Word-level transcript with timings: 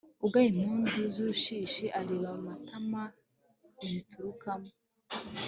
ugaya 0.25 0.47
impundu 0.53 0.99
z'urushishi, 1.13 1.85
areba 1.99 2.27
amatama 2.37 3.03
ziturukamo 3.89 4.69